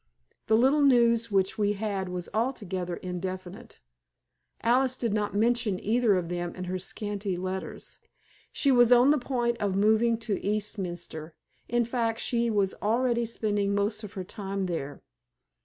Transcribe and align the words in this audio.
The 0.47 0.57
little 0.57 0.81
news 0.81 1.29
which 1.29 1.59
we 1.59 1.73
had 1.73 2.09
was 2.09 2.27
altogether 2.33 2.95
indefinite. 2.95 3.79
Alice 4.63 4.97
did 4.97 5.13
not 5.13 5.35
mention 5.35 5.79
either 5.79 6.15
of 6.15 6.27
them 6.27 6.55
in 6.55 6.63
her 6.63 6.79
scanty 6.79 7.37
letters. 7.37 7.99
She 8.51 8.71
was 8.71 8.91
on 8.91 9.11
the 9.11 9.19
point 9.19 9.57
of 9.59 9.75
moving 9.75 10.17
to 10.21 10.43
Eastminster 10.43 11.35
in 11.69 11.85
fact, 11.85 12.19
she 12.19 12.49
was 12.49 12.73
already 12.81 13.27
spending 13.27 13.75
most 13.75 14.03
of 14.03 14.13
her 14.13 14.23
time 14.23 14.65
there. 14.65 15.03